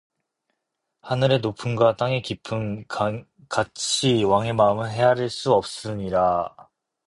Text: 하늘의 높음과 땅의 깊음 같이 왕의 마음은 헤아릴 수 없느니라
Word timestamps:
하늘의 1.01 1.41
높음과 1.41 1.95
땅의 1.95 2.23
깊음 2.23 2.85
같이 3.49 4.23
왕의 4.23 4.53
마음은 4.53 4.89
헤아릴 4.89 5.29
수 5.29 5.53
없느니라 5.53 6.55